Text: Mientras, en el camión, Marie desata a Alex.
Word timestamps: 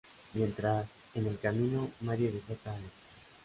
Mientras, 0.33 0.87
en 1.13 1.27
el 1.27 1.37
camión, 1.37 1.93
Marie 2.01 2.31
desata 2.31 2.71
a 2.71 2.75
Alex. 2.75 2.91